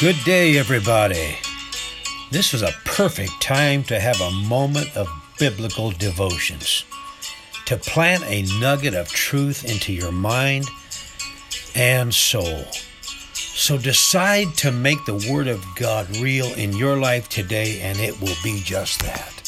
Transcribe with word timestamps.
Good 0.00 0.24
day, 0.24 0.56
everybody. 0.56 1.36
This 2.30 2.54
is 2.54 2.62
a 2.62 2.72
perfect 2.86 3.42
time 3.42 3.84
to 3.84 4.00
have 4.00 4.18
a 4.22 4.30
moment 4.30 4.96
of 4.96 5.06
biblical 5.38 5.90
devotions, 5.90 6.86
to 7.66 7.76
plant 7.76 8.24
a 8.24 8.46
nugget 8.58 8.94
of 8.94 9.10
truth 9.10 9.62
into 9.62 9.92
your 9.92 10.10
mind 10.10 10.64
and 11.74 12.14
soul. 12.14 12.64
So 13.34 13.76
decide 13.76 14.54
to 14.54 14.72
make 14.72 15.04
the 15.04 15.22
Word 15.30 15.48
of 15.48 15.62
God 15.76 16.16
real 16.16 16.46
in 16.54 16.74
your 16.74 16.96
life 16.96 17.28
today, 17.28 17.80
and 17.82 17.98
it 18.00 18.18
will 18.22 18.36
be 18.42 18.62
just 18.64 19.00
that. 19.00 19.39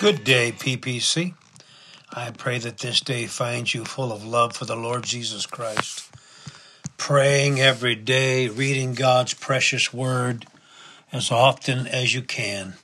Good 0.00 0.24
day, 0.24 0.52
PPC. 0.52 1.34
I 2.10 2.30
pray 2.30 2.56
that 2.56 2.78
this 2.78 3.02
day 3.02 3.26
finds 3.26 3.74
you 3.74 3.84
full 3.84 4.12
of 4.12 4.24
love 4.24 4.56
for 4.56 4.64
the 4.64 4.74
Lord 4.74 5.02
Jesus 5.04 5.44
Christ. 5.44 6.10
Praying 6.96 7.60
every 7.60 7.96
day, 7.96 8.48
reading 8.48 8.94
God's 8.94 9.34
precious 9.34 9.92
word 9.92 10.46
as 11.12 11.30
often 11.30 11.86
as 11.86 12.14
you 12.14 12.22
can. 12.22 12.76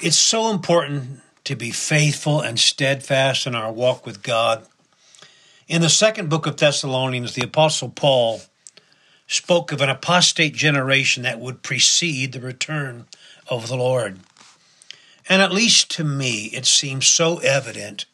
It's 0.00 0.16
so 0.16 0.48
important 0.48 1.22
to 1.42 1.56
be 1.56 1.72
faithful 1.72 2.40
and 2.40 2.56
steadfast 2.56 3.44
in 3.44 3.56
our 3.56 3.72
walk 3.72 4.06
with 4.06 4.22
God. 4.22 4.64
In 5.66 5.82
the 5.82 5.88
second 5.88 6.30
book 6.30 6.46
of 6.46 6.56
Thessalonians, 6.56 7.34
the 7.34 7.42
Apostle 7.42 7.88
Paul 7.88 8.42
spoke 9.26 9.72
of 9.72 9.80
an 9.80 9.88
apostate 9.88 10.54
generation 10.54 11.24
that 11.24 11.40
would 11.40 11.62
precede 11.64 12.30
the 12.30 12.40
return 12.40 13.06
of 13.48 13.66
the 13.66 13.76
Lord. 13.76 14.20
And 15.28 15.40
at 15.40 15.52
least 15.52 15.90
to 15.92 16.04
me, 16.04 16.46
it 16.46 16.66
seems 16.66 17.06
so 17.06 17.38
evident 17.38 18.06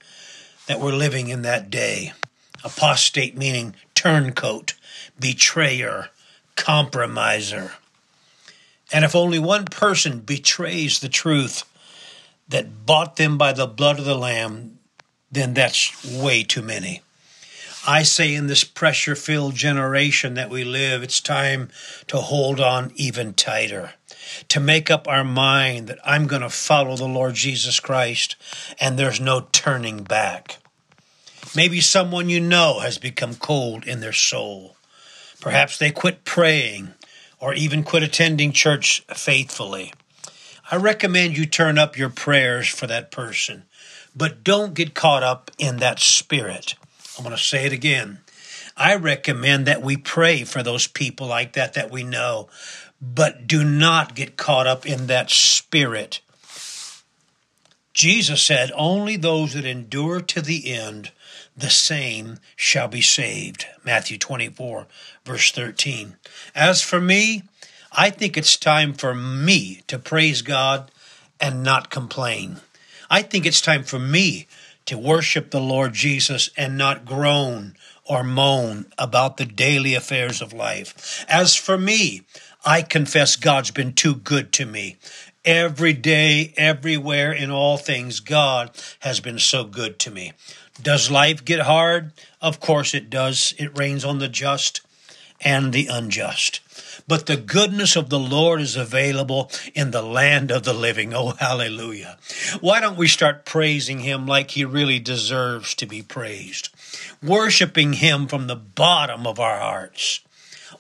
that 0.67 0.81
we're 0.81 0.93
living 0.93 1.29
in 1.29 1.43
that 1.43 1.71
day. 1.71 2.13
Apostate 2.65 3.37
meaning 3.37 3.75
turncoat, 3.95 4.75
betrayer, 5.19 6.11
compromiser. 6.57 7.73
And 8.93 9.05
if 9.05 9.15
only 9.15 9.39
one 9.39 9.65
person 9.65 10.21
betrays 10.21 11.01
the 11.01 11.09
truth 11.09 11.65
that 12.49 12.87
bought 12.87 13.17
them 13.17 13.39
by 13.39 13.53
the 13.53 13.67
blood 13.67 13.99
of 13.99 14.05
the 14.05 14.17
Lamb, 14.17 14.79
then 15.31 15.55
that's 15.55 16.05
way 16.05 16.43
too 16.43 16.63
many. 16.63 17.03
I 17.87 18.03
say 18.03 18.35
in 18.35 18.47
this 18.47 18.65
pressure 18.65 19.15
filled 19.15 19.55
generation 19.55 20.35
that 20.35 20.51
we 20.51 20.65
live, 20.65 21.03
it's 21.03 21.21
time 21.21 21.71
to 22.09 22.19
hold 22.19 22.61
on 22.61 22.93
even 22.97 23.35
tighter 23.35 23.93
to 24.49 24.61
make 24.61 24.91
up 24.91 25.09
our 25.09 25.25
mind 25.25 25.89
that 25.89 25.99
I'm 26.05 26.27
going 26.27 26.43
to 26.43 26.51
follow 26.51 26.97
the 26.97 27.07
Lord 27.07 27.35
Jesus 27.35 27.81
Christ 27.81 28.37
and 28.81 28.99
there's 28.99 29.21
no 29.21 29.49
turning 29.53 30.03
back. 30.03 30.59
Maybe 31.57 31.81
someone 31.81 32.29
you 32.29 32.41
know 32.41 32.81
has 32.81 32.99
become 32.99 33.35
cold 33.35 33.87
in 33.87 34.01
their 34.01 34.13
soul. 34.13 34.77
Perhaps 35.41 35.79
they 35.79 35.91
quit 35.91 36.25
praying 36.25 36.95
or 37.41 37.55
even 37.55 37.85
quit 37.85 38.03
attending 38.03 38.53
church 38.53 39.03
faithfully. 39.15 39.93
I 40.71 40.77
recommend 40.77 41.39
you 41.39 41.47
turn 41.47 41.79
up 41.79 41.97
your 41.97 42.11
prayers 42.11 42.69
for 42.69 42.87
that 42.87 43.11
person, 43.11 43.63
but 44.15 44.45
don't 44.45 44.75
get 44.75 44.95
caught 44.95 45.23
up 45.23 45.51
in 45.59 45.79
that 45.79 46.01
spirit. 46.01 46.75
I'm 47.19 47.25
going 47.25 47.37
to 47.37 47.43
say 47.43 47.67
it 47.67 47.73
again. 47.73 48.19
I 48.77 48.95
recommend 48.95 49.67
that 49.67 49.83
we 49.83 49.97
pray 49.97 50.45
for 50.45 50.63
those 50.63 50.87
people 50.87 51.27
like 51.27 51.55
that 51.55 51.75
that 51.75 51.91
we 51.91 52.05
know, 52.05 52.49
but 53.03 53.49
do 53.49 53.65
not 53.65 54.15
get 54.15 54.37
caught 54.37 54.69
up 54.69 54.87
in 54.87 55.09
that 55.09 55.31
spirit. 55.31 56.21
Jesus 57.93 58.41
said, 58.41 58.71
Only 58.77 59.17
those 59.17 59.55
that 59.55 59.65
endure 59.65 60.21
to 60.21 60.41
the 60.41 60.73
end, 60.73 61.11
the 61.57 61.71
same 61.71 62.39
shall 62.55 62.87
be 62.87 63.01
saved. 63.01 63.67
Matthew 63.85 64.17
24, 64.17 64.87
verse 65.25 65.51
13. 65.51 66.17
As 66.55 66.83
for 66.83 67.01
me, 67.01 67.43
I 67.91 68.11
think 68.11 68.37
it's 68.37 68.57
time 68.57 68.93
for 68.93 69.13
me 69.13 69.83
to 69.89 69.99
praise 69.99 70.43
God 70.43 70.93
and 71.41 71.65
not 71.65 71.91
complain. 71.91 72.59
I 73.11 73.23
think 73.23 73.45
it's 73.45 73.61
time 73.61 73.83
for 73.83 73.99
me 73.99 74.47
to 74.89 74.97
worship 74.97 75.51
the 75.51 75.61
Lord 75.61 75.93
Jesus 75.93 76.49
and 76.57 76.79
not 76.79 77.05
groan 77.05 77.77
or 78.07 78.25
moan 78.25 78.87
about 78.97 79.37
the 79.37 79.45
daily 79.45 79.95
affairs 79.95 80.41
of 80.41 80.55
life. 80.55 81.27
As 81.29 81.55
for 81.55 81.77
me, 81.77 82.23
I 82.65 82.81
confess 82.81 83.37
God's 83.37 83.71
been 83.71 83.93
too 83.93 84.15
good 84.15 84.51
to 84.55 84.65
me. 84.65 84.97
Every 85.45 85.93
day, 85.93 86.55
everywhere, 86.57 87.33
in 87.33 87.51
all 87.51 87.77
things, 87.77 88.21
God 88.21 88.71
has 89.01 89.21
been 89.21 89.39
so 89.39 89.65
good 89.65 89.99
to 90.01 90.11
me. 90.11 90.33
Does 90.81 91.11
life 91.11 91.45
get 91.45 91.61
hard? 91.61 92.13
Of 92.41 92.59
course 92.59 92.95
it 92.95 93.11
does. 93.11 93.53
It 93.59 93.77
rains 93.77 94.07
on 94.07 94.21
the 94.21 94.29
just 94.29 94.81
and 95.41 95.73
the 95.73 95.87
unjust. 95.87 96.61
But 97.07 97.27
the 97.27 97.37
goodness 97.37 97.97
of 97.97 98.11
the 98.11 98.19
Lord 98.19 98.61
is 98.61 98.77
available 98.77 99.51
in 99.75 99.91
the 99.91 100.03
land 100.03 100.51
of 100.51 100.65
the 100.65 100.75
living. 100.75 101.15
Oh, 101.15 101.31
hallelujah. 101.31 102.19
Why 102.61 102.81
don't 102.81 102.99
we 102.99 103.09
start 103.09 103.47
praising 103.47 104.01
Him 104.01 104.27
like 104.27 104.51
He 104.51 104.65
really 104.65 104.99
deserves 104.99 105.75
to 105.77 105.87
be 105.87 106.03
praised? 106.03 106.69
Worshiping 107.23 107.95
Him 107.95 108.27
from 108.27 108.47
the 108.47 108.57
bottom 108.57 109.27
of 109.27 109.41
our 109.41 109.59
hearts 109.59 110.21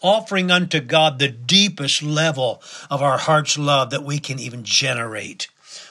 offering 0.00 0.50
unto 0.50 0.80
God 0.80 1.18
the 1.18 1.28
deepest 1.28 2.02
level 2.02 2.62
of 2.90 3.02
our 3.02 3.18
heart's 3.18 3.58
love 3.58 3.90
that 3.90 4.04
we 4.04 4.18
can 4.18 4.38
even 4.38 4.62
generate. 4.64 5.48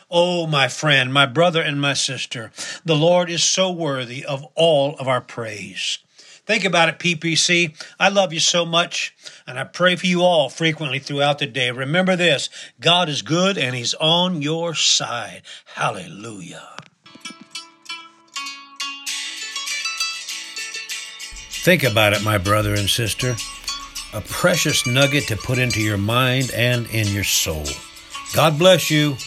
Oh, 0.10 0.48
my 0.48 0.70
friend, 0.70 1.14
my 1.14 1.26
brother, 1.26 1.62
and 1.62 1.82
my 1.82 1.94
sister, 1.94 2.52
the 2.86 2.96
Lord 2.96 3.30
is 3.30 3.44
so 3.44 3.72
worthy 3.72 4.24
of 4.26 4.46
all 4.56 4.96
of 4.98 5.08
our 5.08 5.20
praise. 5.20 6.00
Think 6.48 6.66
about 6.66 6.90
it, 6.90 6.98
PPC. 6.98 7.76
I 8.00 8.10
love 8.10 8.34
you 8.34 8.40
so 8.40 8.66
much, 8.66 9.16
and 9.46 9.60
I 9.60 9.66
pray 9.66 9.96
for 9.96 10.08
you 10.08 10.22
all 10.24 10.50
frequently 10.50 10.98
throughout 10.98 11.40
the 11.40 11.46
day. 11.46 11.70
Remember 11.70 12.16
this 12.16 12.50
God 12.80 13.10
is 13.10 13.22
good, 13.22 13.58
and 13.58 13.76
He's 13.76 13.94
on 13.96 14.42
your 14.42 14.74
side. 14.74 15.44
Hallelujah. 15.76 16.76
Think 21.64 21.84
about 21.84 22.14
it, 22.14 22.24
my 22.24 22.38
brother 22.38 22.74
and 22.74 22.90
sister 22.90 23.36
a 24.14 24.22
precious 24.22 24.88
nugget 24.88 25.28
to 25.28 25.38
put 25.38 25.58
into 25.58 25.82
your 25.82 25.98
mind 25.98 26.52
and 26.56 26.88
in 26.92 27.08
your 27.08 27.24
soul. 27.24 27.66
God 28.34 28.58
bless 28.58 28.90
you. 28.90 29.18